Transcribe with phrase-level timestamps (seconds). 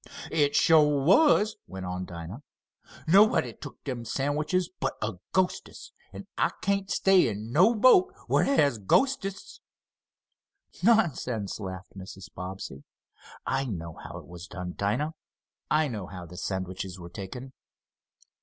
[0.31, 2.41] "It shuah was," went on Dinah.
[3.07, 8.47] "Nobody took dem sandwiches, but a ghostest, an' I can't stay in no boat what
[8.47, 9.59] has ghostests."
[10.81, 12.33] "Nonsense!" laughed Mrs.
[12.33, 12.83] Bobbsey.
[13.45, 15.13] "I know how it was done, Dinah.
[15.69, 17.53] I know how the sandwiches were taken."